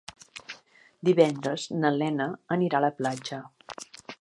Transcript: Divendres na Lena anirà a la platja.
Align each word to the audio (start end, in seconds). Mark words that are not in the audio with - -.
Divendres 1.09 1.67
na 1.83 1.93
Lena 1.99 2.29
anirà 2.57 2.81
a 2.81 2.85
la 2.89 2.93
platja. 3.03 3.43